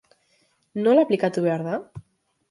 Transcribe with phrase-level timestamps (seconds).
[0.87, 1.75] Nola aplikatu behar da?